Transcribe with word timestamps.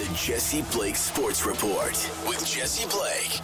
The 0.00 0.14
Jesse 0.14 0.62
Blake 0.72 0.96
Sports 0.96 1.44
Report 1.44 1.90
with 2.26 2.42
Jesse 2.46 2.88
Blake. 2.88 3.38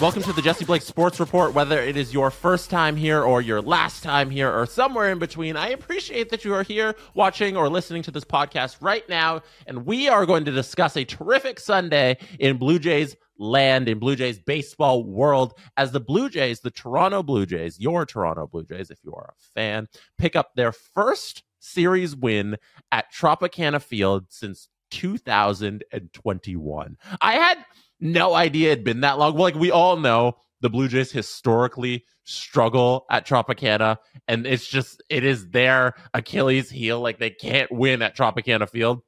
Welcome 0.00 0.24
to 0.24 0.32
the 0.32 0.42
Jesse 0.42 0.64
Blake 0.64 0.82
Sports 0.82 1.20
Report. 1.20 1.54
Whether 1.54 1.80
it 1.80 1.96
is 1.96 2.12
your 2.12 2.32
first 2.32 2.68
time 2.68 2.96
here 2.96 3.22
or 3.22 3.40
your 3.42 3.62
last 3.62 4.02
time 4.02 4.28
here 4.28 4.50
or 4.50 4.66
somewhere 4.66 5.12
in 5.12 5.20
between, 5.20 5.54
I 5.54 5.68
appreciate 5.68 6.30
that 6.30 6.44
you 6.44 6.52
are 6.52 6.64
here 6.64 6.96
watching 7.14 7.56
or 7.56 7.68
listening 7.68 8.02
to 8.02 8.10
this 8.10 8.24
podcast 8.24 8.78
right 8.80 9.08
now. 9.08 9.42
And 9.68 9.86
we 9.86 10.08
are 10.08 10.26
going 10.26 10.44
to 10.46 10.50
discuss 10.50 10.96
a 10.96 11.04
terrific 11.04 11.60
Sunday 11.60 12.18
in 12.40 12.56
Blue 12.56 12.80
Jays 12.80 13.14
land, 13.40 13.88
in 13.88 13.98
Blue 13.98 14.14
Jays 14.14 14.38
baseball 14.38 15.02
world, 15.02 15.54
as 15.76 15.90
the 15.90 16.00
Blue 16.00 16.28
Jays, 16.28 16.60
the 16.60 16.70
Toronto 16.70 17.22
Blue 17.22 17.46
Jays, 17.46 17.80
your 17.80 18.06
Toronto 18.06 18.46
Blue 18.46 18.64
Jays, 18.64 18.90
if 18.90 18.98
you 19.02 19.12
are 19.14 19.34
a 19.36 19.42
fan, 19.54 19.88
pick 20.18 20.36
up 20.36 20.50
their 20.54 20.72
first 20.72 21.42
series 21.58 22.14
win 22.14 22.56
at 22.92 23.12
Tropicana 23.12 23.82
Field 23.82 24.26
since 24.28 24.68
2021. 24.90 26.96
I 27.20 27.32
had 27.32 27.58
no 27.98 28.34
idea 28.34 28.72
it'd 28.72 28.84
been 28.84 29.00
that 29.00 29.18
long. 29.18 29.34
Well, 29.34 29.42
like 29.42 29.54
we 29.54 29.70
all 29.70 29.96
know, 29.96 30.36
the 30.60 30.70
Blue 30.70 30.88
Jays 30.88 31.10
historically 31.10 32.04
struggle 32.24 33.06
at 33.10 33.26
Tropicana, 33.26 33.96
and 34.28 34.46
it's 34.46 34.66
just 34.66 35.02
it 35.08 35.24
is 35.24 35.50
their 35.50 35.94
Achilles 36.12 36.70
heel. 36.70 37.00
Like 37.00 37.18
they 37.18 37.30
can't 37.30 37.70
win 37.72 38.02
at 38.02 38.16
Tropicana 38.16 38.68
Field. 38.68 39.00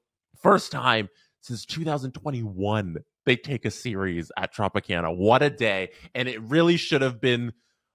First 0.42 0.72
time 0.72 1.08
since 1.40 1.66
2021 1.66 2.96
they 3.24 3.36
take 3.36 3.64
a 3.64 3.70
series 3.70 4.30
at 4.36 4.54
Tropicana. 4.54 5.16
What 5.16 5.42
a 5.42 5.50
day! 5.50 5.90
And 6.14 6.28
it 6.28 6.40
really 6.42 6.76
should 6.76 7.02
have 7.02 7.20
been 7.20 7.52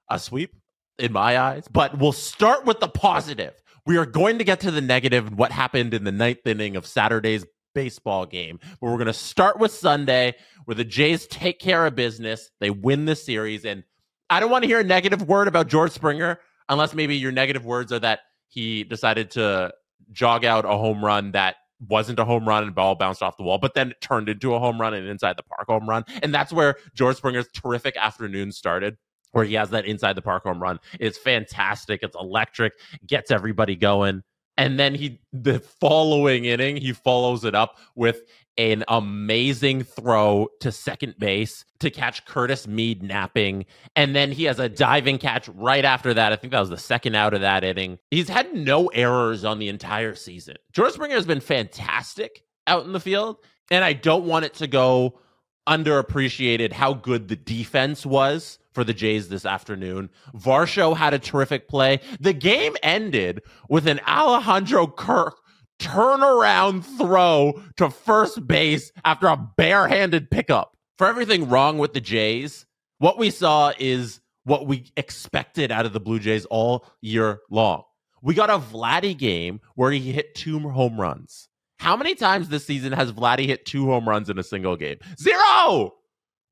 a 0.10 0.20
sweep 0.20 0.56
in 0.98 1.12
my 1.14 1.38
eyes. 1.38 1.68
But 1.72 2.00
we'll 2.00 2.12
start 2.12 2.66
with 2.66 2.80
the 2.80 2.88
positive. 2.88 3.54
We 3.86 3.98
are 3.98 4.06
going 4.06 4.38
to 4.40 4.44
get 4.44 4.62
to 4.62 4.72
the 4.72 4.82
negative 4.82 5.28
and 5.28 5.38
what 5.38 5.52
happened 5.52 5.94
in 5.94 6.04
the 6.04 6.12
ninth 6.12 6.46
inning 6.46 6.76
of 6.76 6.86
Saturday's 6.86 7.46
baseball 7.74 8.26
game. 8.26 8.60
But 8.62 8.90
we're 8.90 8.98
going 8.98 9.08
to 9.08 9.14
start 9.14 9.60
with 9.60 9.72
Sunday, 9.72 10.36
where 10.66 10.76
the 10.76 10.84
Jays 10.84 11.28
take 11.28 11.60
care 11.60 11.86
of 11.86 11.96
business. 11.96 12.50
They 12.60 12.70
win 12.70 13.06
the 13.06 13.16
series. 13.16 13.66
And 13.66 13.84
I 14.30 14.40
don't 14.40 14.52
want 14.52 14.64
to 14.64 14.68
hear 14.68 14.80
a 14.80 14.84
negative 14.84 15.28
word 15.28 15.48
about 15.48 15.68
George 15.68 15.92
Springer, 15.92 16.40
unless 16.68 16.94
maybe 16.94 17.16
your 17.16 17.32
negative 17.32 17.66
words 17.66 17.94
are 17.94 18.00
that 18.00 18.22
he 18.50 18.84
decided 18.84 19.32
to 19.32 19.74
jog 20.12 20.44
out 20.44 20.66
a 20.66 20.70
home 20.70 21.04
run 21.04 21.34
that 21.34 21.56
wasn't 21.80 22.20
a 22.20 22.26
home 22.26 22.48
run 22.48 22.64
and 22.64 22.76
ball 22.76 22.96
bounced 22.96 23.22
off 23.22 23.38
the 23.38 23.44
wall, 23.44 23.58
but 23.58 23.74
then 23.74 23.92
it 23.92 24.02
turned 24.02 24.30
into 24.30 24.54
a 24.54 24.60
home 24.60 24.80
run 24.80 24.94
and 24.94 25.08
inside 25.08 25.38
the 25.38 25.44
park 25.44 25.68
home 25.68 25.88
run. 25.88 26.04
And 26.24 26.34
that's 26.34 26.52
where 26.52 26.76
George 26.94 27.18
Springer's 27.18 27.48
terrific 27.54 27.96
afternoon 27.98 28.52
started 28.52 28.98
where 29.32 29.46
he 29.46 29.54
has 29.56 29.70
that 29.72 29.86
inside 29.86 30.14
the 30.14 30.22
park 30.22 30.44
home 30.44 30.62
run. 30.62 30.80
It's 31.00 31.18
fantastic. 31.18 32.02
It's 32.02 32.16
electric, 32.20 32.74
gets 33.06 33.30
everybody 33.30 33.76
going. 33.76 34.24
And 34.58 34.80
then 34.80 34.96
he, 34.96 35.20
the 35.32 35.60
following 35.60 36.46
inning, 36.46 36.78
he 36.78 36.94
follows 36.94 37.46
it 37.46 37.56
up 37.56 37.78
with 37.96 38.22
an 38.58 38.84
amazing 38.88 39.84
throw 39.84 40.48
to 40.62 40.72
second 40.72 41.16
base 41.20 41.64
to 41.80 41.92
catch 41.92 42.26
Curtis 42.26 42.68
Mead 42.68 43.04
napping. 43.04 43.66
And 43.96 44.16
then 44.16 44.32
he 44.32 44.46
has 44.46 44.60
a 44.60 44.68
diving 44.68 45.20
catch 45.20 45.48
right 45.50 45.86
after 45.86 46.14
that. 46.16 46.34
I 46.34 46.36
think 46.38 46.52
that 46.52 46.60
was 46.60 46.70
the 46.70 46.78
second 46.78 47.14
out 47.14 47.36
of 47.36 47.42
that 47.42 47.64
inning. 47.64 48.00
He's 48.10 48.30
had 48.30 48.54
no 48.56 48.88
errors 48.88 49.46
on 49.46 49.60
the 49.60 49.70
entire 49.70 50.16
season. 50.16 50.56
George 50.72 50.94
Springer 50.94 51.16
has 51.16 51.28
been 51.28 51.40
fantastic 51.40 52.44
out 52.66 52.86
in 52.86 52.94
the 52.94 53.00
field. 53.00 53.38
And 53.70 53.84
I 53.84 53.94
don't 53.94 54.26
want 54.26 54.46
it 54.46 54.54
to 54.56 54.68
go 54.68 55.20
underappreciated 55.68 56.72
how 56.72 56.94
good 56.94 57.28
the 57.28 57.36
defense 57.36 58.06
was 58.06 58.60
for 58.72 58.84
the 58.84 58.94
Jays 58.94 59.30
this 59.30 59.46
afternoon. 59.46 60.10
Varsho 60.36 60.96
had 60.96 61.14
a 61.14 61.20
terrific 61.20 61.68
play. 61.68 62.00
The 62.20 62.34
game 62.34 62.76
ended 62.84 63.42
with 63.70 63.88
an 63.88 64.00
Alejandro 64.08 64.88
Kirk 64.88 65.38
turnaround 65.80 66.84
throw 66.98 67.62
to 67.78 67.90
first 67.90 68.48
base 68.48 68.92
after 69.06 69.28
a 69.28 69.38
barehanded 69.58 70.30
pickup. 70.32 70.76
For 70.98 71.08
everything 71.08 71.50
wrong 71.50 71.78
with 71.78 71.94
the 71.94 72.02
Jays, 72.02 72.66
what 72.98 73.18
we 73.18 73.30
saw 73.30 73.74
is 73.78 74.20
what 74.44 74.66
we 74.66 74.92
expected 74.96 75.72
out 75.72 75.86
of 75.86 75.94
the 75.94 76.00
Blue 76.00 76.20
Jays 76.20 76.46
all 76.46 76.86
year 77.02 77.42
long. 77.50 77.84
We 78.22 78.34
got 78.34 78.50
a 78.50 78.58
Vladdy 78.58 79.16
game 79.16 79.62
where 79.76 79.92
he 79.92 80.12
hit 80.12 80.34
two 80.34 80.60
home 80.70 81.00
runs. 81.00 81.50
How 81.80 81.96
many 81.96 82.16
times 82.16 82.50
this 82.50 82.66
season 82.66 82.92
has 82.94 83.12
Vladdy 83.12 83.46
hit 83.46 83.66
two 83.66 83.86
home 83.86 84.08
runs 84.08 84.30
in 84.30 84.40
a 84.40 84.44
single 84.44 84.76
game? 84.76 84.98
Zero! 85.20 85.94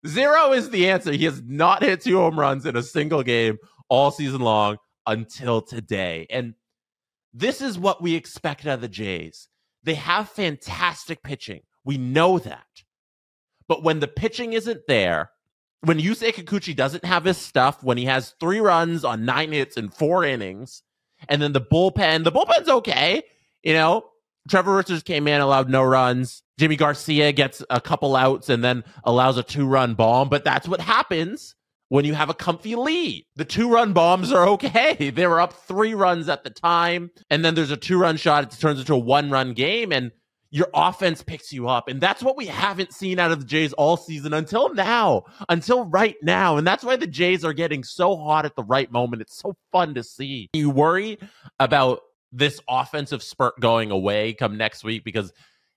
Zero 0.08 0.53
is 0.53 0.69
the 0.69 0.90
answer. 0.90 1.12
He 1.12 1.25
has 1.25 1.41
not 1.41 1.81
hit 1.81 2.02
two 2.02 2.18
home 2.18 2.40
runs 2.40 2.66
in 2.66 2.75
a 2.75 2.84
single 2.84 3.24
game 3.24 3.58
all 3.90 4.12
season 4.12 4.41
long 4.41 4.78
until 5.08 5.62
today. 5.62 6.28
And 6.30 6.53
this 7.34 7.62
is 7.62 7.78
what 7.78 8.02
we 8.02 8.16
expect 8.16 8.66
out 8.66 8.75
of 8.75 8.81
the 8.81 8.88
Jays. 8.88 9.47
They 9.84 9.96
have 9.96 10.30
fantastic 10.30 11.24
pitching. 11.24 11.62
We 11.84 11.97
know 11.97 12.40
that. 12.40 12.66
But 13.68 13.84
when 13.84 14.00
the 14.00 14.07
pitching 14.07 14.53
isn't 14.53 14.81
there, 14.88 15.31
when 15.81 16.00
Yusei 16.00 16.34
Kikuchi 16.34 16.75
doesn't 16.75 17.06
have 17.06 17.25
his 17.25 17.38
stuff, 17.38 17.84
when 17.84 17.97
he 17.97 18.06
has 18.06 18.36
three 18.40 18.59
runs 18.59 19.03
on 19.03 19.25
nine 19.25 19.52
hits 19.52 19.78
in 19.78 19.90
four 19.90 20.24
innings, 20.24 20.81
and 21.30 21.42
then 21.42 21.53
the 21.53 21.62
bullpen, 21.62 22.24
the 22.24 22.31
bullpen's 22.31 22.69
okay. 22.69 23.24
You 23.63 23.74
know, 23.74 24.06
Trevor 24.50 24.75
Richards 24.75 25.03
came 25.03 25.28
in, 25.28 25.41
allowed 25.41 25.69
no 25.69 25.83
runs. 25.83 26.44
Jimmy 26.57 26.75
Garcia 26.75 27.31
gets 27.31 27.63
a 27.69 27.81
couple 27.81 28.16
outs 28.16 28.50
and 28.50 28.63
then 28.63 28.83
allows 29.03 29.38
a 29.38 29.44
two 29.44 29.67
run 29.67 29.95
bomb. 29.95 30.29
But 30.29 30.44
that's 30.44 30.67
what 30.67 30.79
happens 30.79 31.56
when 31.89 32.06
you 32.06 32.13
have 32.13 32.29
a 32.29 32.33
comfy 32.33 32.75
lead. 32.75 33.25
The 33.35 33.45
two 33.45 33.69
run 33.69 33.94
bombs 33.94 34.31
are 34.31 34.47
okay. 34.50 35.11
They 35.16 35.28
were 35.28 35.41
up 35.41 35.53
three 35.53 35.94
runs 35.94 36.29
at 36.29 36.44
the 36.44 36.50
time. 36.50 37.11
And 37.29 37.44
then 37.44 37.56
there's 37.56 37.72
a 37.72 37.78
two 37.78 37.97
run 37.97 38.17
shot. 38.17 38.44
It 38.44 38.59
turns 38.59 38.79
into 38.79 38.94
a 38.94 39.00
one 39.00 39.31
run 39.31 39.53
game. 39.53 39.91
And 39.91 40.11
your 40.51 40.69
offense 40.73 41.22
picks 41.22 41.51
you 41.51 41.67
up. 41.67 41.89
And 41.89 42.00
that's 42.00 42.23
what 42.23 42.38
we 42.38 42.45
haven't 42.45 42.94
seen 42.94 43.19
out 43.19 43.31
of 43.31 43.39
the 43.39 43.45
Jays 43.45 43.73
all 43.73 43.97
season 43.97 44.33
until 44.33 44.73
now, 44.73 45.23
until 45.50 45.85
right 45.85 46.16
now. 46.23 46.56
And 46.56 46.66
that's 46.66 46.83
why 46.83 46.95
the 46.95 47.07
Jays 47.07 47.44
are 47.44 47.51
getting 47.51 47.83
so 47.83 48.16
hot 48.16 48.45
at 48.45 48.56
the 48.56 48.63
right 48.63 48.89
moment. 48.89 49.22
It's 49.22 49.38
so 49.38 49.56
fun 49.73 49.94
to 49.95 50.03
see. 50.03 50.47
You 50.53 50.69
worry 50.69 51.19
about 51.59 52.00
this 52.35 52.59
offensive 52.68 53.23
spurt 53.23 53.59
going 53.62 53.91
away 53.91 54.34
come 54.34 54.57
next 54.57 54.84
week 54.84 55.03
because 55.06 55.31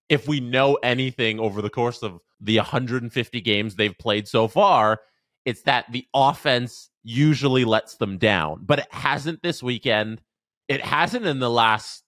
if 0.08 0.26
we 0.26 0.40
know 0.40 0.74
anything 0.82 1.38
over 1.38 1.62
the 1.62 1.70
course 1.70 2.02
of 2.02 2.18
the 2.40 2.56
150 2.56 3.40
games 3.40 3.76
they've 3.76 3.96
played 3.98 4.26
so 4.26 4.48
far, 4.48 5.00
it's 5.44 5.62
that 5.62 5.86
the 5.92 6.06
offense 6.14 6.90
usually 7.04 7.64
lets 7.64 7.96
them 7.96 8.18
down. 8.18 8.64
But 8.64 8.80
it 8.80 8.88
hasn't 8.90 9.42
this 9.42 9.62
weekend. 9.62 10.20
It 10.66 10.80
hasn't 10.80 11.26
in 11.26 11.38
the 11.38 11.50
last 11.50 12.02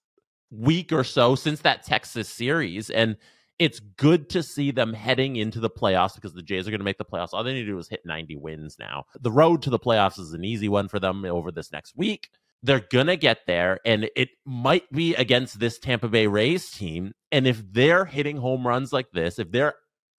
week 0.50 0.92
or 0.92 1.04
so 1.04 1.36
since 1.36 1.60
that 1.60 1.84
Texas 1.84 2.28
series. 2.28 2.90
And 2.90 3.16
it's 3.60 3.78
good 3.78 4.28
to 4.30 4.42
see 4.42 4.72
them 4.72 4.94
heading 4.94 5.36
into 5.36 5.60
the 5.60 5.70
playoffs 5.70 6.16
because 6.16 6.32
the 6.32 6.42
Jays 6.42 6.66
are 6.66 6.70
going 6.70 6.80
to 6.80 6.84
make 6.84 6.98
the 6.98 7.04
playoffs. 7.04 7.28
All 7.32 7.44
they 7.44 7.52
need 7.52 7.64
to 7.64 7.70
do 7.70 7.78
is 7.78 7.88
hit 7.88 8.04
90 8.04 8.36
wins 8.36 8.78
now. 8.80 9.04
The 9.20 9.30
road 9.30 9.62
to 9.62 9.70
the 9.70 9.78
playoffs 9.78 10.18
is 10.18 10.32
an 10.32 10.44
easy 10.44 10.68
one 10.68 10.88
for 10.88 10.98
them 10.98 11.24
over 11.24 11.52
this 11.52 11.70
next 11.70 11.96
week 11.96 12.30
they're 12.62 12.86
gonna 12.90 13.16
get 13.16 13.46
there 13.46 13.78
and 13.84 14.10
it 14.16 14.30
might 14.44 14.90
be 14.92 15.14
against 15.14 15.60
this 15.60 15.78
Tampa 15.78 16.08
Bay 16.08 16.26
Rays 16.26 16.70
team 16.70 17.12
and 17.32 17.46
if 17.46 17.62
they're 17.72 18.04
hitting 18.04 18.36
home 18.36 18.66
runs 18.66 18.92
like 18.92 19.10
this 19.12 19.38
if 19.38 19.50
they're 19.50 19.74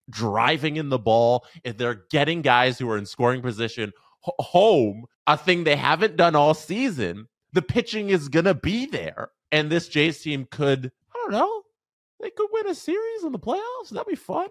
driving 0.10 0.76
in 0.76 0.90
the 0.90 1.00
ball 1.00 1.46
if 1.64 1.78
they're 1.78 2.04
getting 2.10 2.42
guys 2.42 2.78
who 2.78 2.90
are 2.90 2.98
in 2.98 3.06
scoring 3.06 3.42
position 3.42 3.92
home 4.22 5.06
a 5.28 5.38
thing 5.38 5.64
they 5.64 5.76
haven't 5.76 6.16
done 6.16 6.36
all 6.36 6.54
season 6.54 7.28
the 7.54 7.62
pitching 7.62 8.10
is 8.10 8.28
gonna 8.28 8.54
be 8.54 8.86
there 8.86 9.30
and 9.52 9.70
this 9.70 9.88
Jays 9.88 10.22
team 10.22 10.48
could 10.50 10.92
I 11.14 11.18
don't 11.18 11.32
know 11.32 11.62
they 12.22 12.30
could 12.30 12.50
win 12.52 12.68
a 12.68 12.76
series 12.76 13.24
in 13.24 13.32
the 13.32 13.40
playoffs? 13.40 13.90
That'd 13.90 14.08
be 14.08 14.16
fun. 14.16 14.48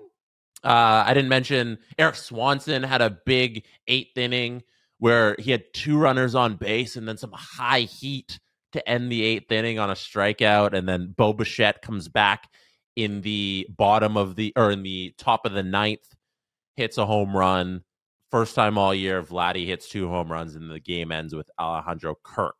Uh, 0.62 1.05
I 1.07 1.15
didn't 1.15 1.31
mention 1.31 1.78
Erik 1.99 2.17
Swanson 2.17 2.83
had 2.83 3.01
a 3.01 3.19
big 3.25 3.65
eighth 3.87 4.19
inning 4.19 4.62
where 5.00 5.34
he 5.38 5.50
had 5.50 5.65
two 5.72 5.99
runners 5.99 6.34
on 6.34 6.55
base 6.55 6.94
and 6.94 7.09
then 7.09 7.16
some 7.16 7.33
high 7.33 7.81
heat 7.81 8.38
to 8.72 8.88
end 8.88 9.11
the 9.11 9.22
eighth 9.22 9.50
inning 9.50 9.78
on 9.78 9.91
a 9.91 9.94
strikeout. 9.94 10.75
And 10.75 10.88
then 10.88 11.12
Bo 11.16 11.33
Bichette 11.33 11.83
comes 11.83 12.06
back 12.06 12.49
in 12.94 13.22
the 13.22 13.66
bottom 13.77 14.16
of 14.16 14.36
the 14.36 14.53
or 14.57 14.71
in 14.71 14.83
the 14.83 15.15
top 15.19 15.47
of 15.47 15.53
the 15.53 15.63
ninth, 15.63 16.07
hits 16.77 16.98
a 16.98 17.07
home 17.07 17.36
run. 17.36 17.83
First 18.30 18.54
time 18.54 18.78
all 18.78 18.95
year, 18.95 19.22
Vladdy 19.22 19.66
hits 19.66 19.89
two 19.89 20.09
home 20.09 20.30
runs, 20.30 20.54
and 20.54 20.71
the 20.71 20.78
game 20.78 21.10
ends 21.10 21.34
with 21.34 21.51
Alejandro 21.59 22.16
Kirk 22.22 22.54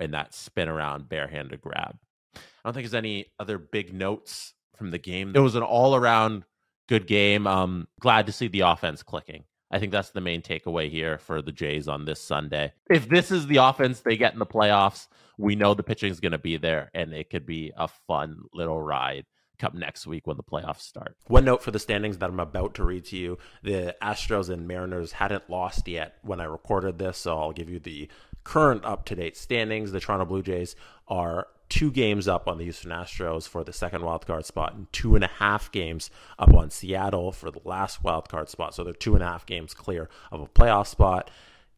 in 0.00 0.10
that 0.10 0.34
spin 0.34 0.68
around 0.68 1.08
barehanded 1.08 1.60
grab. 1.60 1.96
I 2.34 2.40
don't 2.64 2.74
think 2.74 2.84
there's 2.84 2.94
any 2.94 3.26
other 3.38 3.58
big 3.58 3.92
notes 3.92 4.54
from 4.76 4.90
the 4.90 4.98
game. 4.98 5.32
It 5.36 5.40
was 5.40 5.54
an 5.54 5.62
all 5.62 5.94
around 5.94 6.44
good 6.88 7.06
game. 7.06 7.46
Um, 7.46 7.86
glad 8.00 8.26
to 8.26 8.32
see 8.32 8.48
the 8.48 8.60
offense 8.60 9.02
clicking. 9.04 9.44
I 9.74 9.80
think 9.80 9.90
that's 9.90 10.10
the 10.10 10.20
main 10.20 10.40
takeaway 10.40 10.88
here 10.88 11.18
for 11.18 11.42
the 11.42 11.50
Jays 11.50 11.88
on 11.88 12.04
this 12.04 12.20
Sunday. 12.20 12.72
If 12.88 13.08
this 13.08 13.32
is 13.32 13.48
the 13.48 13.56
offense 13.56 14.00
they 14.00 14.16
get 14.16 14.32
in 14.32 14.38
the 14.38 14.46
playoffs, 14.46 15.08
we 15.36 15.56
know 15.56 15.74
the 15.74 15.82
pitching 15.82 16.12
is 16.12 16.20
going 16.20 16.30
to 16.30 16.38
be 16.38 16.56
there 16.56 16.92
and 16.94 17.12
it 17.12 17.28
could 17.28 17.44
be 17.44 17.72
a 17.76 17.88
fun 17.88 18.44
little 18.52 18.80
ride 18.80 19.26
come 19.58 19.76
next 19.76 20.06
week 20.06 20.28
when 20.28 20.36
the 20.36 20.44
playoffs 20.44 20.82
start. 20.82 21.16
One 21.26 21.44
note 21.44 21.60
for 21.60 21.72
the 21.72 21.80
standings 21.80 22.18
that 22.18 22.30
I'm 22.30 22.38
about 22.38 22.74
to 22.74 22.84
read 22.84 23.04
to 23.06 23.16
you 23.16 23.38
the 23.64 23.96
Astros 24.00 24.48
and 24.48 24.68
Mariners 24.68 25.10
hadn't 25.10 25.50
lost 25.50 25.88
yet 25.88 26.18
when 26.22 26.40
I 26.40 26.44
recorded 26.44 27.00
this, 27.00 27.18
so 27.18 27.36
I'll 27.36 27.52
give 27.52 27.68
you 27.68 27.80
the 27.80 28.08
current 28.44 28.84
up 28.84 29.04
to 29.06 29.16
date 29.16 29.36
standings. 29.36 29.90
The 29.90 29.98
Toronto 29.98 30.24
Blue 30.24 30.42
Jays 30.42 30.76
are 31.08 31.48
two 31.68 31.90
games 31.90 32.28
up 32.28 32.48
on 32.48 32.58
the 32.58 32.64
Houston 32.64 32.90
Astros 32.90 33.48
for 33.48 33.64
the 33.64 33.72
second 33.72 34.02
wildcard 34.02 34.44
spot 34.44 34.74
and 34.74 34.92
two 34.92 35.14
and 35.14 35.24
a 35.24 35.28
half 35.28 35.72
games 35.72 36.10
up 36.38 36.54
on 36.54 36.70
Seattle 36.70 37.32
for 37.32 37.50
the 37.50 37.60
last 37.64 38.02
wildcard 38.02 38.48
spot. 38.48 38.74
So 38.74 38.84
they're 38.84 38.92
two 38.92 39.14
and 39.14 39.22
a 39.22 39.26
half 39.26 39.46
games 39.46 39.74
clear 39.74 40.08
of 40.30 40.40
a 40.40 40.46
playoff 40.46 40.86
spot. 40.86 41.30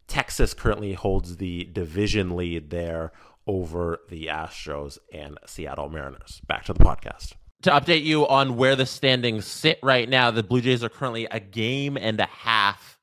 Texas 0.07 0.55
currently 0.55 0.93
holds 0.93 1.37
the 1.37 1.65
division 1.65 2.37
lead 2.37 2.71
there 2.71 3.13
over 3.47 4.01
the 4.09 4.27
Astros 4.27 4.99
and 5.13 5.39
Seattle 5.47 5.89
Mariners. 5.89 6.41
Back 6.47 6.65
to 6.65 6.73
the 6.73 6.85
podcast. 6.85 7.35
To 7.63 7.71
update 7.71 8.05
you 8.05 8.27
on 8.27 8.57
where 8.57 8.77
the 8.77 8.87
standings 8.87 9.47
sit 9.47 9.79
right 9.83 10.09
now, 10.09 10.31
the 10.31 10.43
Blue 10.43 10.61
Jays 10.61 10.85
are 10.85 10.89
currently 10.89 11.27
a 11.31 11.41
game 11.41 11.97
and 11.97 12.21
a 12.21 12.27
half 12.27 12.99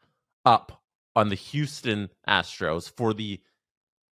up 0.45 0.83
on 1.15 1.30
the 1.30 1.35
Houston 1.35 2.09
Astros 2.27 2.89
for 2.89 3.13
the 3.13 3.41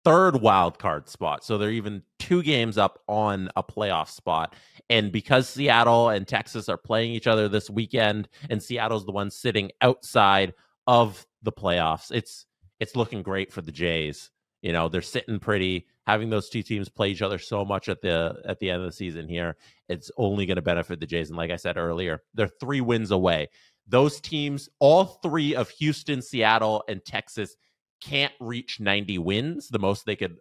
third 0.03 0.41
wild 0.41 0.79
card 0.79 1.07
spot. 1.07 1.43
So 1.43 1.57
they're 1.57 1.71
even 1.71 2.03
two 2.19 2.43
games 2.43 2.77
up 2.77 2.99
on 3.07 3.49
a 3.55 3.63
playoff 3.63 4.09
spot. 4.09 4.55
And 4.89 5.11
because 5.11 5.47
Seattle 5.47 6.09
and 6.09 6.27
Texas 6.27 6.67
are 6.69 6.77
playing 6.77 7.11
each 7.11 7.27
other 7.27 7.47
this 7.47 7.69
weekend, 7.69 8.27
and 8.49 8.61
Seattle's 8.61 9.05
the 9.05 9.11
one 9.11 9.31
sitting 9.31 9.71
outside 9.81 10.53
of 10.87 11.25
the 11.43 11.51
playoffs, 11.51 12.11
it's 12.11 12.45
it's 12.79 12.95
looking 12.95 13.21
great 13.21 13.53
for 13.53 13.61
the 13.61 13.71
Jays. 13.71 14.31
You 14.61 14.73
know, 14.73 14.89
they're 14.89 15.01
sitting 15.01 15.39
pretty. 15.39 15.87
Having 16.07 16.31
those 16.31 16.49
two 16.49 16.63
teams 16.63 16.89
play 16.89 17.09
each 17.09 17.21
other 17.21 17.37
so 17.37 17.63
much 17.63 17.87
at 17.87 18.01
the 18.01 18.41
at 18.45 18.59
the 18.59 18.71
end 18.71 18.81
of 18.81 18.87
the 18.87 18.91
season 18.91 19.27
here, 19.27 19.55
it's 19.87 20.11
only 20.17 20.45
going 20.45 20.55
to 20.55 20.61
benefit 20.61 20.99
the 20.99 21.05
Jays. 21.05 21.29
And 21.29 21.37
like 21.37 21.51
I 21.51 21.55
said 21.57 21.77
earlier, 21.77 22.23
they're 22.33 22.47
three 22.47 22.81
wins 22.81 23.11
away. 23.11 23.49
Those 23.87 24.19
teams, 24.19 24.67
all 24.79 25.05
three 25.05 25.55
of 25.55 25.69
Houston, 25.69 26.21
Seattle, 26.21 26.83
and 26.87 27.03
Texas, 27.05 27.55
can't 28.01 28.33
reach 28.39 28.79
90 28.79 29.19
wins. 29.19 29.69
The 29.69 29.79
most 29.79 30.05
they 30.05 30.15
could 30.15 30.37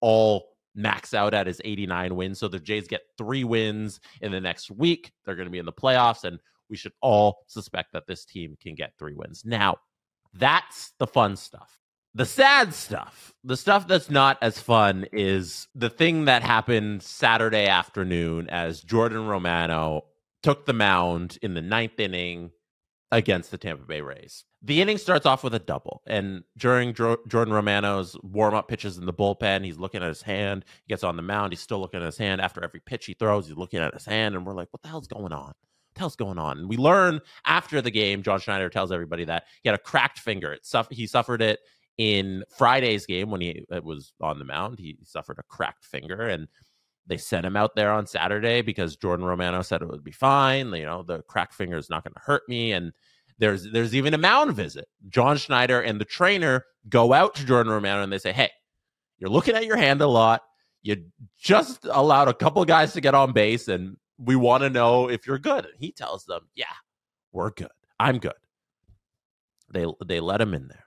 all 0.00 0.50
max 0.74 1.14
out 1.14 1.34
at 1.34 1.48
is 1.48 1.60
89 1.64 2.14
wins. 2.14 2.38
So 2.38 2.48
the 2.48 2.58
Jays 2.58 2.86
get 2.86 3.02
three 3.18 3.44
wins 3.44 4.00
in 4.20 4.32
the 4.32 4.40
next 4.40 4.70
week. 4.70 5.12
They're 5.24 5.34
going 5.34 5.46
to 5.46 5.52
be 5.52 5.58
in 5.58 5.66
the 5.66 5.72
playoffs, 5.72 6.24
and 6.24 6.38
we 6.68 6.76
should 6.76 6.92
all 7.00 7.44
suspect 7.46 7.92
that 7.92 8.06
this 8.06 8.24
team 8.24 8.56
can 8.60 8.74
get 8.74 8.92
three 8.98 9.14
wins. 9.14 9.44
Now, 9.44 9.78
that's 10.34 10.92
the 10.98 11.06
fun 11.06 11.36
stuff. 11.36 11.78
The 12.14 12.26
sad 12.26 12.74
stuff, 12.74 13.32
the 13.44 13.56
stuff 13.56 13.86
that's 13.86 14.10
not 14.10 14.36
as 14.42 14.58
fun, 14.58 15.06
is 15.12 15.68
the 15.76 15.90
thing 15.90 16.24
that 16.24 16.42
happened 16.42 17.02
Saturday 17.04 17.66
afternoon 17.66 18.48
as 18.48 18.80
Jordan 18.80 19.28
Romano 19.28 20.06
took 20.42 20.66
the 20.66 20.72
mound 20.72 21.38
in 21.40 21.54
the 21.54 21.62
ninth 21.62 22.00
inning 22.00 22.50
against 23.12 23.52
the 23.52 23.58
Tampa 23.58 23.84
Bay 23.84 24.00
Rays. 24.00 24.44
The 24.62 24.82
inning 24.82 24.98
starts 24.98 25.24
off 25.24 25.42
with 25.42 25.54
a 25.54 25.58
double, 25.58 26.02
and 26.06 26.44
during 26.58 26.92
Jordan 26.92 27.52
Romano's 27.52 28.14
warm 28.22 28.54
up 28.54 28.68
pitches 28.68 28.98
in 28.98 29.06
the 29.06 29.12
bullpen, 29.12 29.64
he's 29.64 29.78
looking 29.78 30.02
at 30.02 30.08
his 30.08 30.20
hand. 30.20 30.66
He 30.84 30.88
gets 30.90 31.02
on 31.02 31.16
the 31.16 31.22
mound, 31.22 31.52
he's 31.52 31.60
still 31.60 31.80
looking 31.80 32.00
at 32.00 32.06
his 32.06 32.18
hand. 32.18 32.42
After 32.42 32.62
every 32.62 32.80
pitch 32.80 33.06
he 33.06 33.14
throws, 33.14 33.46
he's 33.48 33.56
looking 33.56 33.80
at 33.80 33.94
his 33.94 34.04
hand, 34.04 34.34
and 34.34 34.44
we're 34.44 34.54
like, 34.54 34.68
"What 34.70 34.82
the 34.82 34.88
hell's 34.88 35.06
going 35.08 35.32
on? 35.32 35.46
What 35.46 35.56
the 35.94 36.00
hell's 36.00 36.16
going 36.16 36.38
on?" 36.38 36.58
And 36.58 36.68
we 36.68 36.76
learn 36.76 37.20
after 37.46 37.80
the 37.80 37.90
game, 37.90 38.22
John 38.22 38.38
Schneider 38.38 38.68
tells 38.68 38.92
everybody 38.92 39.24
that 39.24 39.44
he 39.62 39.70
had 39.70 39.78
a 39.78 39.82
cracked 39.82 40.18
finger. 40.18 40.52
It 40.52 40.66
suff- 40.66 40.90
he 40.90 41.06
suffered 41.06 41.40
it 41.40 41.60
in 41.96 42.44
Friday's 42.56 43.06
game 43.06 43.30
when 43.30 43.40
he 43.40 43.64
was 43.82 44.12
on 44.20 44.38
the 44.38 44.44
mound. 44.44 44.78
He 44.78 44.98
suffered 45.04 45.38
a 45.38 45.42
cracked 45.44 45.86
finger, 45.86 46.28
and 46.28 46.48
they 47.06 47.16
sent 47.16 47.46
him 47.46 47.56
out 47.56 47.74
there 47.76 47.92
on 47.92 48.06
Saturday 48.06 48.60
because 48.60 48.96
Jordan 48.96 49.24
Romano 49.24 49.62
said 49.62 49.80
it 49.80 49.88
would 49.88 50.04
be 50.04 50.12
fine. 50.12 50.70
You 50.74 50.84
know, 50.84 51.02
the 51.02 51.22
cracked 51.22 51.54
finger 51.54 51.78
is 51.78 51.88
not 51.88 52.04
going 52.04 52.14
to 52.14 52.20
hurt 52.20 52.42
me, 52.46 52.72
and 52.72 52.92
there's 53.40 53.70
there's 53.72 53.94
even 53.94 54.14
a 54.14 54.18
mound 54.18 54.54
visit. 54.54 54.86
John 55.08 55.36
Schneider 55.38 55.80
and 55.80 56.00
the 56.00 56.04
trainer 56.04 56.64
go 56.88 57.12
out 57.12 57.34
to 57.36 57.46
Jordan 57.46 57.72
Romano 57.72 58.02
and 58.02 58.12
they 58.12 58.18
say, 58.18 58.32
"Hey, 58.32 58.50
you're 59.18 59.30
looking 59.30 59.56
at 59.56 59.64
your 59.64 59.78
hand 59.78 60.02
a 60.02 60.06
lot. 60.06 60.42
You 60.82 61.04
just 61.38 61.86
allowed 61.90 62.28
a 62.28 62.34
couple 62.34 62.64
guys 62.64 62.92
to 62.92 63.00
get 63.00 63.14
on 63.14 63.32
base, 63.32 63.68
and 63.68 63.96
we 64.18 64.36
want 64.36 64.62
to 64.62 64.70
know 64.70 65.08
if 65.08 65.26
you're 65.26 65.38
good." 65.38 65.64
And 65.64 65.74
he 65.78 65.90
tells 65.90 66.26
them, 66.26 66.48
"Yeah, 66.54 66.66
we're 67.32 67.50
good. 67.50 67.68
I'm 67.98 68.18
good." 68.18 68.34
They 69.72 69.86
they 70.06 70.20
let 70.20 70.40
him 70.40 70.52
in 70.54 70.68
there. 70.68 70.84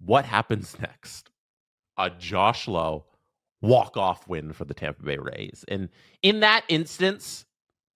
What 0.00 0.26
happens 0.26 0.76
next? 0.80 1.30
A 1.96 2.10
Josh 2.10 2.68
Lowe 2.68 3.06
walk 3.62 3.96
off 3.96 4.28
win 4.28 4.52
for 4.52 4.66
the 4.66 4.74
Tampa 4.74 5.02
Bay 5.02 5.16
Rays, 5.16 5.64
and 5.68 5.88
in 6.22 6.40
that 6.40 6.64
instance, 6.68 7.46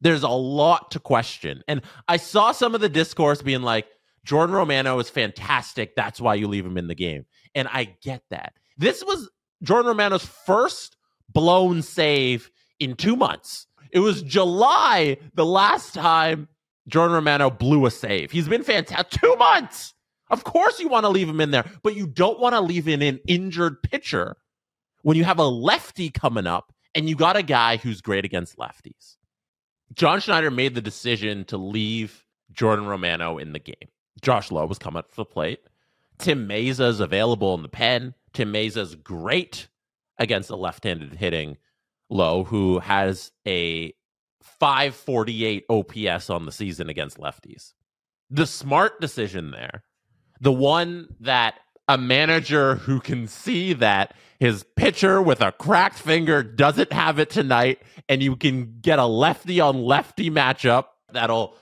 there's 0.00 0.22
a 0.22 0.28
lot 0.28 0.90
to 0.92 1.00
question. 1.00 1.62
And 1.68 1.82
I 2.08 2.16
saw 2.16 2.52
some 2.52 2.74
of 2.74 2.80
the 2.80 2.88
discourse 2.88 3.42
being 3.42 3.62
like, 3.62 3.86
Jordan 4.24 4.54
Romano 4.56 4.98
is 4.98 5.08
fantastic. 5.08 5.94
That's 5.94 6.20
why 6.20 6.34
you 6.34 6.48
leave 6.48 6.66
him 6.66 6.76
in 6.76 6.88
the 6.88 6.94
game. 6.94 7.26
And 7.54 7.68
I 7.68 7.96
get 8.02 8.22
that. 8.30 8.54
This 8.76 9.04
was 9.04 9.30
Jordan 9.62 9.88
Romano's 9.88 10.26
first 10.26 10.96
blown 11.32 11.82
save 11.82 12.50
in 12.80 12.96
two 12.96 13.16
months. 13.16 13.66
It 13.92 14.00
was 14.00 14.22
July 14.22 15.18
the 15.34 15.46
last 15.46 15.94
time 15.94 16.48
Jordan 16.88 17.14
Romano 17.14 17.50
blew 17.50 17.86
a 17.86 17.90
save. 17.90 18.30
He's 18.30 18.48
been 18.48 18.64
fantastic. 18.64 19.20
Two 19.20 19.36
months. 19.36 19.94
Of 20.28 20.42
course, 20.42 20.80
you 20.80 20.88
want 20.88 21.04
to 21.04 21.10
leave 21.10 21.28
him 21.28 21.40
in 21.40 21.52
there, 21.52 21.64
but 21.84 21.94
you 21.94 22.06
don't 22.06 22.40
want 22.40 22.54
to 22.54 22.60
leave 22.60 22.88
in 22.88 23.00
an 23.00 23.20
injured 23.28 23.82
pitcher 23.82 24.36
when 25.02 25.16
you 25.16 25.22
have 25.22 25.38
a 25.38 25.46
lefty 25.46 26.10
coming 26.10 26.48
up 26.48 26.72
and 26.96 27.08
you 27.08 27.14
got 27.14 27.36
a 27.36 27.42
guy 27.42 27.76
who's 27.76 28.00
great 28.00 28.24
against 28.24 28.56
lefties. 28.56 29.16
John 29.96 30.20
Schneider 30.20 30.50
made 30.50 30.74
the 30.74 30.82
decision 30.82 31.44
to 31.46 31.56
leave 31.56 32.24
Jordan 32.52 32.86
Romano 32.86 33.38
in 33.38 33.52
the 33.52 33.58
game. 33.58 33.88
Josh 34.20 34.50
Lowe 34.50 34.66
was 34.66 34.78
coming 34.78 34.98
up 34.98 35.10
to 35.10 35.16
the 35.16 35.24
plate. 35.24 35.60
Tim 36.18 36.48
Mayza 36.48 36.88
is 36.88 37.00
available 37.00 37.54
in 37.54 37.62
the 37.62 37.68
pen. 37.68 38.14
Tim 38.32 38.52
Mayza 38.52 38.78
is 38.78 38.94
great 38.94 39.68
against 40.18 40.50
a 40.50 40.56
left-handed 40.56 41.14
hitting 41.14 41.56
Lowe, 42.08 42.44
who 42.44 42.78
has 42.78 43.32
a 43.46 43.94
548 44.42 45.64
OPS 45.68 46.30
on 46.30 46.46
the 46.46 46.52
season 46.52 46.88
against 46.88 47.18
lefties. 47.18 47.72
The 48.30 48.46
smart 48.46 49.00
decision 49.00 49.50
there, 49.50 49.82
the 50.40 50.52
one 50.52 51.08
that 51.20 51.54
a 51.88 51.96
manager 51.98 52.76
who 52.76 53.00
can 53.00 53.28
see 53.28 53.72
that 53.74 54.14
his 54.38 54.64
pitcher 54.76 55.22
with 55.22 55.40
a 55.40 55.52
cracked 55.52 55.98
finger 55.98 56.42
doesn't 56.42 56.92
have 56.92 57.18
it 57.18 57.30
tonight, 57.30 57.80
and 58.08 58.22
you 58.22 58.36
can 58.36 58.78
get 58.80 58.98
a 58.98 59.06
lefty 59.06 59.60
on 59.60 59.82
lefty 59.82 60.30
matchup 60.30 60.86
that'll 61.12 61.56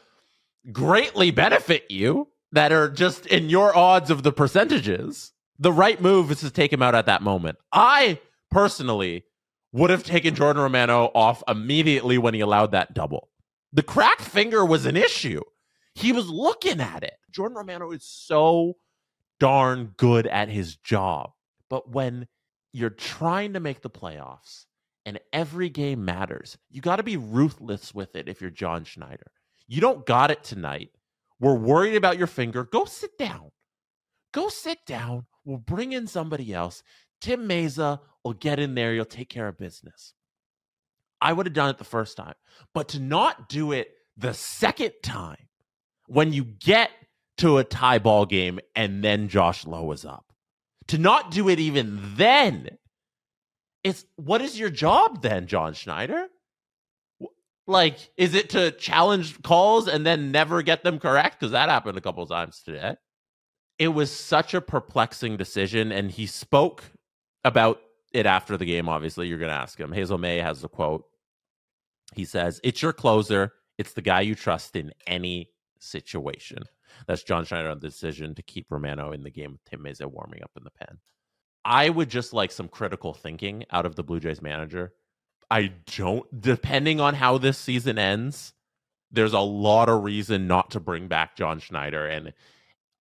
greatly 0.72 1.30
benefit 1.30 1.90
you 1.90 2.28
that 2.52 2.72
are 2.72 2.88
just 2.88 3.26
in 3.26 3.50
your 3.50 3.76
odds 3.76 4.10
of 4.10 4.22
the 4.22 4.32
percentages. 4.32 5.32
The 5.58 5.72
right 5.72 6.00
move 6.00 6.30
is 6.30 6.40
to 6.40 6.50
take 6.50 6.72
him 6.72 6.82
out 6.82 6.94
at 6.94 7.06
that 7.06 7.22
moment. 7.22 7.58
I 7.72 8.18
personally 8.50 9.24
would 9.72 9.90
have 9.90 10.04
taken 10.04 10.34
Jordan 10.34 10.62
Romano 10.62 11.10
off 11.14 11.42
immediately 11.46 12.18
when 12.18 12.34
he 12.34 12.40
allowed 12.40 12.72
that 12.72 12.94
double. 12.94 13.28
The 13.72 13.82
cracked 13.82 14.22
finger 14.22 14.64
was 14.64 14.86
an 14.86 14.96
issue. 14.96 15.42
He 15.94 16.12
was 16.12 16.28
looking 16.28 16.80
at 16.80 17.02
it. 17.02 17.14
Jordan 17.30 17.58
Romano 17.58 17.90
is 17.90 18.04
so 18.04 18.76
darn 19.40 19.94
good 19.96 20.26
at 20.26 20.48
his 20.48 20.76
job. 20.76 21.30
But 21.68 21.90
when 21.90 22.26
you're 22.72 22.90
trying 22.90 23.54
to 23.54 23.60
make 23.60 23.82
the 23.82 23.90
playoffs 23.90 24.66
and 25.06 25.18
every 25.32 25.68
game 25.68 26.04
matters, 26.04 26.58
you 26.70 26.80
got 26.80 26.96
to 26.96 27.02
be 27.02 27.16
ruthless 27.16 27.94
with 27.94 28.16
it 28.16 28.28
if 28.28 28.40
you're 28.40 28.50
John 28.50 28.84
Schneider. 28.84 29.30
You 29.66 29.80
don't 29.80 30.06
got 30.06 30.30
it 30.30 30.44
tonight. 30.44 30.90
We're 31.40 31.54
worried 31.54 31.96
about 31.96 32.18
your 32.18 32.26
finger. 32.26 32.64
Go 32.64 32.84
sit 32.84 33.16
down. 33.18 33.50
Go 34.32 34.48
sit 34.48 34.78
down. 34.86 35.26
We'll 35.44 35.58
bring 35.58 35.92
in 35.92 36.06
somebody 36.06 36.52
else. 36.52 36.82
Tim 37.20 37.48
Mayza 37.48 38.00
will 38.22 38.34
get 38.34 38.58
in 38.58 38.74
there. 38.74 38.94
You'll 38.94 39.04
take 39.04 39.28
care 39.28 39.48
of 39.48 39.58
business. 39.58 40.14
I 41.20 41.32
would 41.32 41.46
have 41.46 41.54
done 41.54 41.70
it 41.70 41.78
the 41.78 41.84
first 41.84 42.16
time, 42.16 42.34
but 42.74 42.88
to 42.88 43.00
not 43.00 43.48
do 43.48 43.72
it 43.72 43.88
the 44.16 44.34
second 44.34 44.92
time 45.02 45.48
when 46.06 46.32
you 46.32 46.44
get 46.44 46.90
to 47.38 47.58
a 47.58 47.64
tie 47.64 47.98
ball 47.98 48.26
game 48.26 48.60
and 48.74 49.02
then 49.02 49.28
Josh 49.28 49.66
Lowe 49.66 49.90
is 49.92 50.04
up. 50.04 50.26
To 50.88 50.98
not 50.98 51.30
do 51.30 51.48
it 51.48 51.58
even 51.58 52.00
then, 52.16 52.78
it's 53.82 54.04
what 54.16 54.40
is 54.40 54.58
your 54.58 54.70
job 54.70 55.22
then, 55.22 55.46
John 55.46 55.74
Schneider? 55.74 56.26
Like, 57.66 58.10
is 58.16 58.34
it 58.34 58.50
to 58.50 58.72
challenge 58.72 59.42
calls 59.42 59.88
and 59.88 60.04
then 60.04 60.30
never 60.30 60.62
get 60.62 60.84
them 60.84 60.98
correct? 60.98 61.40
Because 61.40 61.52
that 61.52 61.70
happened 61.70 61.96
a 61.96 62.02
couple 62.02 62.26
times 62.26 62.62
today. 62.62 62.96
It 63.78 63.88
was 63.88 64.10
such 64.10 64.52
a 64.54 64.60
perplexing 64.60 65.36
decision, 65.36 65.90
and 65.90 66.10
he 66.10 66.26
spoke 66.26 66.84
about 67.42 67.80
it 68.12 68.26
after 68.26 68.56
the 68.56 68.66
game. 68.66 68.88
Obviously, 68.88 69.28
you're 69.28 69.38
going 69.38 69.50
to 69.50 69.56
ask 69.56 69.80
him. 69.80 69.92
Hazel 69.92 70.18
Mae 70.18 70.38
has 70.38 70.62
a 70.62 70.68
quote. 70.68 71.04
He 72.14 72.24
says, 72.24 72.60
It's 72.62 72.82
your 72.82 72.92
closer. 72.92 73.52
It's 73.78 73.94
the 73.94 74.02
guy 74.02 74.20
you 74.20 74.34
trust 74.34 74.76
in 74.76 74.92
any 75.06 75.50
situation. 75.80 76.64
That's 77.06 77.22
John 77.22 77.44
Schneider 77.44 77.70
on 77.70 77.80
the 77.80 77.88
decision 77.88 78.34
to 78.34 78.42
keep 78.42 78.66
Romano 78.70 79.12
in 79.12 79.22
the 79.22 79.30
game 79.30 79.52
with 79.52 79.64
Tim 79.64 79.80
Mayza 79.80 80.06
warming 80.06 80.42
up 80.42 80.50
in 80.56 80.64
the 80.64 80.70
pen. 80.70 80.98
I 81.64 81.88
would 81.88 82.10
just 82.10 82.32
like 82.32 82.52
some 82.52 82.68
critical 82.68 83.14
thinking 83.14 83.64
out 83.70 83.86
of 83.86 83.96
the 83.96 84.02
Blue 84.02 84.20
Jays 84.20 84.42
manager. 84.42 84.92
I 85.50 85.72
don't, 85.96 86.24
depending 86.40 87.00
on 87.00 87.14
how 87.14 87.38
this 87.38 87.58
season 87.58 87.98
ends, 87.98 88.52
there's 89.10 89.32
a 89.32 89.40
lot 89.40 89.88
of 89.88 90.02
reason 90.02 90.46
not 90.46 90.72
to 90.72 90.80
bring 90.80 91.08
back 91.08 91.36
John 91.36 91.60
Schneider. 91.60 92.06
And 92.06 92.32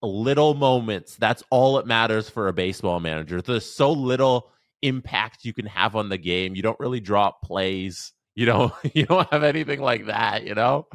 little 0.02 0.54
moments, 0.54 1.16
that's 1.16 1.42
all 1.50 1.78
it 1.78 1.86
matters 1.86 2.28
for 2.28 2.48
a 2.48 2.52
baseball 2.52 3.00
manager. 3.00 3.40
There's 3.40 3.66
so 3.66 3.92
little 3.92 4.50
impact 4.82 5.44
you 5.44 5.54
can 5.54 5.66
have 5.66 5.96
on 5.96 6.08
the 6.08 6.18
game. 6.18 6.54
You 6.54 6.62
don't 6.62 6.78
really 6.80 7.00
drop 7.00 7.42
plays. 7.42 8.12
You 8.34 8.46
don't 8.46 8.72
you 8.94 9.06
don't 9.06 9.30
have 9.30 9.44
anything 9.44 9.80
like 9.80 10.06
that, 10.06 10.44
you 10.44 10.54
know? 10.54 10.86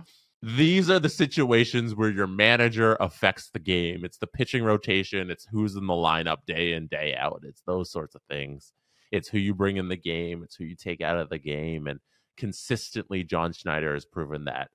These 0.43 0.89
are 0.89 0.99
the 0.99 1.09
situations 1.09 1.95
where 1.95 2.11
your 2.11 2.27
manager 2.27 2.95
affects 2.99 3.49
the 3.49 3.59
game. 3.59 4.05
It's 4.05 4.19
the 4.19 4.27
pitching 4.27 4.63
rotation, 4.63 5.31
it's 5.31 5.47
who's 5.51 5.75
in 5.75 5.87
the 5.87 5.93
lineup 5.93 6.45
day 6.45 6.73
in, 6.73 6.87
day 6.87 7.15
out. 7.17 7.41
It's 7.43 7.63
those 7.65 7.91
sorts 7.91 8.13
of 8.13 8.21
things. 8.29 8.71
It's 9.11 9.27
who 9.29 9.39
you 9.39 9.55
bring 9.55 9.77
in 9.77 9.87
the 9.87 9.97
game, 9.97 10.43
it's 10.43 10.55
who 10.55 10.65
you 10.65 10.75
take 10.75 11.01
out 11.01 11.17
of 11.17 11.29
the 11.29 11.39
game. 11.39 11.87
And 11.87 11.99
consistently, 12.35 13.23
John 13.23 13.53
Schneider 13.53 13.93
has 13.93 14.05
proven 14.05 14.45
that 14.45 14.69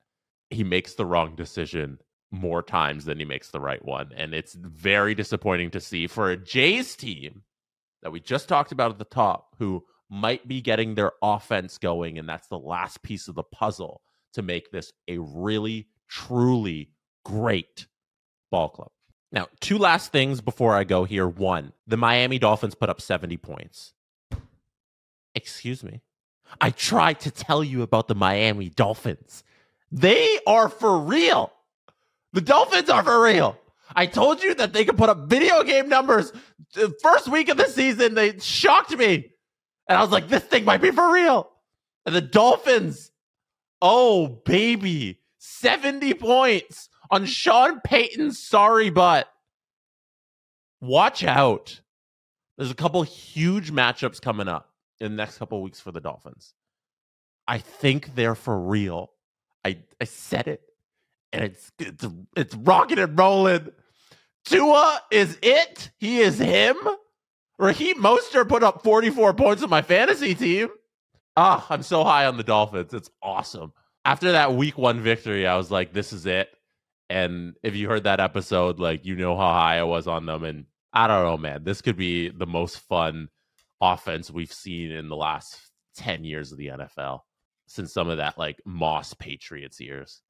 he 0.51 0.65
makes 0.65 0.95
the 0.95 1.07
wrong 1.07 1.37
decision 1.37 1.99
more 2.33 2.63
times 2.63 3.05
than 3.05 3.19
he 3.19 3.25
makes 3.25 3.51
the 3.51 3.61
right 3.61 3.85
one. 3.85 4.11
And 4.17 4.35
it's 4.35 4.55
very 4.55 5.15
disappointing 5.15 5.71
to 5.73 5.81
see 5.81 6.07
for 6.07 6.31
a 6.31 6.37
Jays 6.37 6.97
team 6.97 7.43
that 8.03 8.11
we 8.11 8.21
just 8.21 8.49
talked 8.49 8.73
about 8.73 8.91
at 8.91 8.99
the 8.99 9.05
top 9.05 9.55
who 9.59 9.85
might 10.11 10.49
be 10.49 10.61
getting 10.61 10.95
their 10.95 11.13
offense 11.23 11.79
going. 11.79 12.19
And 12.19 12.29
that's 12.29 12.49
the 12.49 12.59
last 12.59 13.03
piece 13.03 13.29
of 13.29 13.35
the 13.35 13.45
puzzle 13.45 14.01
to 14.35 14.43
make 14.43 14.71
this 14.71 14.93
a 15.09 15.19
really, 15.19 15.89
truly 16.09 16.91
great 17.25 17.87
ball 18.51 18.69
club. 18.69 18.91
Now, 19.31 19.49
two 19.61 19.79
last 19.79 20.13
things 20.13 20.41
before 20.41 20.75
I 20.75 20.85
go 20.85 21.05
here. 21.05 21.27
One, 21.27 21.73
the 21.87 21.97
Miami 21.97 22.39
Dolphins 22.39 22.75
put 22.75 22.91
up 22.91 23.01
70 23.01 23.37
points. 23.39 23.95
Excuse 25.35 25.83
me. 25.83 26.03
I 26.61 26.71
tried 26.71 27.21
to 27.21 27.31
tell 27.31 27.65
you 27.65 27.83
about 27.83 28.09
the 28.09 28.15
Miami 28.15 28.69
Dolphins. 28.69 29.43
They 29.91 30.39
are 30.47 30.69
for 30.69 30.99
real. 30.99 31.53
The 32.33 32.43
Dolphins 32.43 32.91
are 32.91 33.03
for 33.03 33.23
real. 33.23 33.59
I 33.95 34.07
told 34.07 34.43
you 34.43 34.55
that 34.55 34.73
they 34.73 34.85
could 34.85 34.97
put 34.97 35.09
up 35.09 35.29
video 35.29 35.63
game 35.63 35.89
numbers. 35.89 36.33
The 36.75 36.95
first 37.03 37.29
week 37.29 37.49
of 37.49 37.57
the 37.57 37.69
season, 37.69 38.15
they 38.15 38.39
shocked 38.39 38.97
me. 38.97 39.33
And 39.89 39.99
I 39.99 40.03
was 40.03 40.11
like, 40.11 40.29
this 40.29 40.45
thing 40.45 40.65
might 40.65 40.81
be 40.81 40.91
for 40.91 41.13
real. 41.13 41.51
And 42.07 42.15
the 42.15 42.21
Dolphins, 42.21 43.12
oh, 43.83 44.29
baby, 44.29 45.21
70 45.39 46.15
points 46.15 46.89
on 47.11 47.27
Sean 47.27 47.81
Payton's 47.81 48.39
sorry 48.39 48.89
butt. 48.89 49.29
Watch 50.81 51.23
out. 51.23 51.81
There's 52.57 52.71
a 52.71 52.75
couple 52.75 53.03
huge 53.03 53.71
matchups 53.71 54.23
coming 54.23 54.49
up 54.49 54.71
in 55.01 55.13
the 55.13 55.17
next 55.17 55.37
couple 55.37 55.61
weeks 55.63 55.81
for 55.81 55.93
the 55.93 56.01
Dolphins. 56.01 56.55
I 57.47 57.59
think 57.59 58.15
they're 58.15 58.35
for 58.35 58.59
real. 58.59 59.13
I, 59.65 59.79
I 60.01 60.05
said 60.05 60.49
it 60.49 60.63
and 61.33 61.45
it's 61.45 61.73
it's 61.79 62.07
it's 62.37 62.55
rocking 62.55 62.99
and 62.99 63.19
rolling. 63.19 63.71
Tua 64.45 65.01
is 65.11 65.39
it. 65.43 65.91
He 65.99 66.19
is 66.19 66.39
him. 66.39 66.77
Raheem 67.59 68.03
Mostert 68.03 68.49
put 68.49 68.63
up 68.63 68.83
44 68.83 69.35
points 69.35 69.63
on 69.63 69.71
my 69.71 69.83
fantasy 69.83 70.35
team. 70.35 70.69
Ah, 71.37 71.67
I'm 71.71 71.83
so 71.83 72.05
high 72.05 72.27
on 72.27 72.37
the 72.37 72.43
Dolphins. 72.43 72.93
It's 72.95 73.11
awesome. 73.23 73.73
After 74.05 74.33
that 74.33 74.55
week 74.55 74.77
one 74.77 75.01
victory, 75.01 75.47
I 75.47 75.57
was 75.57 75.71
like, 75.71 75.93
this 75.93 76.13
is 76.13 76.27
it. 76.27 76.49
And 77.09 77.55
if 77.63 77.77
you 77.77 77.89
heard 77.89 78.05
that 78.05 78.21
episode, 78.21 78.79
like 78.79 79.05
you 79.05 79.17
know 79.17 79.37
how 79.37 79.53
high 79.53 79.79
I 79.79 79.85
was 79.85 80.07
on 80.07 80.27
them. 80.27 80.45
And 80.45 80.67
I 80.93 81.07
don't 81.07 81.25
know, 81.25 81.37
man. 81.37 81.65
This 81.65 81.83
could 81.83 81.97
be 81.97 82.29
the 82.29 82.47
most 82.47 82.79
fun 82.81 83.29
offense 83.81 84.31
we've 84.31 84.53
seen 84.53 84.91
in 84.91 85.09
the 85.09 85.17
last 85.17 85.59
10 85.97 86.25
years 86.25 86.53
of 86.53 86.59
the 86.59 86.69
NFL 86.69 87.21
since 87.67 87.93
some 87.93 88.09
of 88.09 88.19
that 88.19 88.39
like 88.39 88.61
Moss 88.65 89.15
Patriots 89.15 89.81
years. 89.81 90.21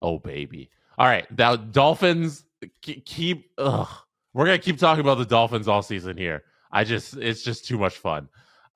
Oh 0.00 0.18
baby. 0.18 0.70
All 0.98 1.06
right, 1.06 1.26
now 1.36 1.56
Dolphins 1.56 2.44
keep. 2.82 3.50
Ugh, 3.58 3.88
we're 4.34 4.44
gonna 4.44 4.58
keep 4.58 4.78
talking 4.78 5.00
about 5.00 5.18
the 5.18 5.24
Dolphins 5.24 5.68
all 5.68 5.82
season 5.82 6.16
here. 6.16 6.44
I 6.70 6.84
just 6.84 7.16
it's 7.16 7.42
just 7.42 7.66
too 7.66 7.78
much 7.78 7.96
fun. 7.96 8.28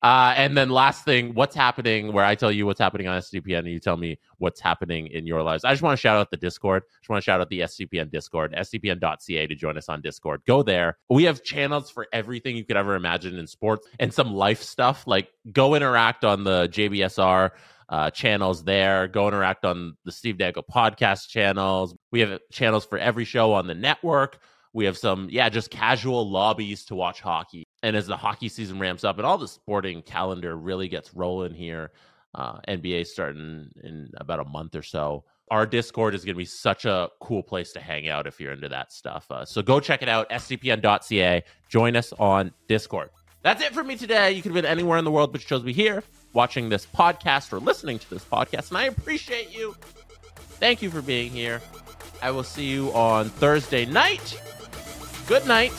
Uh, 0.07 0.33
and 0.37 0.57
then 0.57 0.71
last 0.71 1.05
thing, 1.05 1.35
what's 1.35 1.57
happening? 1.57 2.13
Where 2.13 2.25
I 2.25 2.37
tell 2.37 2.53
you 2.53 2.65
what's 2.65 2.79
happening 2.79 3.09
on 3.09 3.21
SDPN, 3.21 3.59
and 3.59 3.67
you 3.67 3.81
tell 3.81 3.97
me 3.97 4.21
what's 4.39 4.61
happening 4.61 5.09
in 5.09 5.27
your 5.27 5.43
lives. 5.43 5.65
I 5.65 5.73
just 5.73 5.83
want 5.83 5.99
to 5.99 6.01
shout 6.01 6.17
out 6.17 6.31
the 6.31 6.37
Discord. 6.37 6.85
I 6.87 6.95
just 7.01 7.11
want 7.11 7.21
to 7.21 7.25
shout 7.25 7.41
out 7.41 7.49
the 7.51 7.63
SDPN 7.63 8.09
Discord, 8.13 8.55
sdpn.ca 8.57 9.47
to 9.49 9.55
join 9.57 9.77
us 9.77 9.89
on 9.89 10.01
Discord. 10.03 10.43
Go 10.47 10.63
there. 10.63 10.97
We 11.11 11.25
have 11.25 11.43
channels 11.43 11.91
for 11.91 12.07
everything 12.13 12.57
you 12.57 12.65
could 12.65 12.77
ever 12.77 12.95
imagine 12.95 13.37
in 13.37 13.49
sports 13.49 13.89
and 13.99 14.15
some 14.15 14.33
life 14.33 14.63
stuff. 14.63 15.09
Like 15.09 15.29
go 15.51 15.75
interact 15.75 16.25
on 16.25 16.45
the 16.45 16.69
JBSR 16.69 17.51
uh, 17.89 18.11
channels 18.11 18.63
there. 18.63 19.09
Go 19.09 19.27
interact 19.27 19.65
on 19.65 19.97
the 20.05 20.13
Steve 20.13 20.39
Dangle 20.39 20.63
podcast 20.63 21.29
channels. 21.31 21.97
We 22.13 22.21
have 22.21 22.39
channels 22.53 22.87
for 22.87 22.97
every 22.97 23.25
show 23.25 23.55
on 23.55 23.67
the 23.67 23.75
network. 23.75 24.39
We 24.73 24.85
have 24.85 24.97
some, 24.97 25.27
yeah, 25.33 25.49
just 25.49 25.73
casual 25.73 26.31
lobbies 26.31 26.85
to 26.85 26.95
watch 26.95 27.21
hockey. 27.21 27.66
And 27.87 27.95
as 27.95 28.09
the 28.09 28.17
hockey 28.17 28.49
season 28.49 28.81
ramps 28.81 29.05
up 29.05 29.17
and 29.17 29.25
all 29.25 29.39
the 29.39 29.47
sporting 29.47 30.03
calendar 30.03 30.57
really 30.57 30.89
gets 30.89 31.15
rolling 31.15 31.55
here, 31.55 31.93
uh, 32.35 32.59
NBA 32.67 33.07
starting 33.07 33.71
in 33.81 34.11
about 34.17 34.41
a 34.41 34.45
month 34.45 34.75
or 34.75 34.83
so. 34.83 35.23
Our 35.53 35.67
Discord 35.67 36.13
is 36.17 36.25
going 36.25 36.35
to 36.35 36.39
be 36.39 36.47
such 36.47 36.85
a 36.85 37.11
cool 37.21 37.45
place 37.45 37.71
to 37.75 37.81
hang 37.81 38.09
out 38.09 38.27
if 38.27 38.41
you're 38.41 38.51
into 38.51 38.69
that 38.71 38.93
stuff. 38.93 39.31
Uh, 39.31 39.45
so 39.45 39.63
go 39.63 39.79
check 39.79 40.03
it 40.03 40.09
out, 40.09 40.29
sdpn.ca. 40.31 41.45
Join 41.69 41.95
us 41.95 42.13
on 42.19 42.53
Discord. 42.67 43.11
That's 43.43 43.63
it 43.63 43.73
for 43.73 43.85
me 43.85 43.97
today. 43.97 44.33
You 44.33 44.43
could 44.43 44.51
have 44.51 44.61
been 44.61 44.69
anywhere 44.69 44.99
in 44.99 45.05
the 45.05 45.13
world, 45.13 45.31
but 45.31 45.41
you 45.43 45.47
chose 45.47 45.61
to 45.61 45.67
be 45.67 45.73
here 45.73 46.03
watching 46.33 46.69
this 46.69 46.87
podcast 46.87 47.53
or 47.53 47.61
listening 47.61 48.01
to 48.01 48.11
this 48.11 48.25
podcast, 48.25 48.71
and 48.71 48.79
I 48.79 48.87
appreciate 48.87 49.57
you. 49.57 49.77
Thank 50.59 50.83
you 50.83 50.91
for 50.91 51.03
being 51.03 51.31
here. 51.31 51.63
I 52.21 52.33
will 52.33 52.43
see 52.43 52.67
you 52.67 52.93
on 52.95 53.29
Thursday 53.29 53.87
night. 53.87 54.43
Good 55.29 55.47
night 55.47 55.73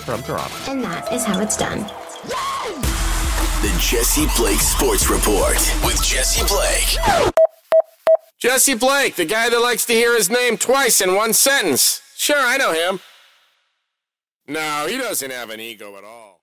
from 0.00 0.22
Toronto. 0.22 0.54
And 0.70 0.82
that 0.84 1.12
is 1.12 1.24
how 1.24 1.40
it's 1.40 1.56
done. 1.56 1.80
The 3.62 3.76
Jesse 3.78 4.26
Blake 4.36 4.60
Sports 4.60 5.10
Report 5.10 5.56
with 5.84 6.02
Jesse 6.02 6.46
Blake. 6.46 7.32
Jesse 8.38 8.74
Blake, 8.74 9.16
the 9.16 9.26
guy 9.26 9.50
that 9.50 9.60
likes 9.60 9.84
to 9.86 9.92
hear 9.92 10.16
his 10.16 10.30
name 10.30 10.56
twice 10.56 11.00
in 11.00 11.14
one 11.14 11.34
sentence. 11.34 12.00
Sure, 12.16 12.38
I 12.38 12.56
know 12.56 12.72
him. 12.72 13.00
No, 14.48 14.86
he 14.88 14.96
doesn't 14.96 15.30
have 15.30 15.50
an 15.50 15.60
ego 15.60 15.96
at 15.96 16.04
all. 16.04 16.40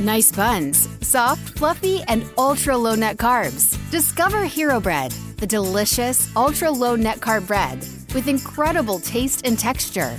Nice 0.00 0.32
buns, 0.32 0.88
soft, 1.00 1.58
fluffy, 1.58 2.02
and 2.08 2.24
ultra 2.36 2.76
low 2.76 2.94
net 2.94 3.16
carbs. 3.16 3.78
Discover 3.90 4.44
Hero 4.44 4.80
Bread, 4.80 5.12
the 5.38 5.46
delicious 5.46 6.34
ultra 6.36 6.70
low 6.70 6.96
net 6.96 7.20
carb 7.20 7.46
bread 7.46 7.78
with 8.14 8.28
incredible 8.28 8.98
taste 8.98 9.46
and 9.46 9.58
texture. 9.58 10.18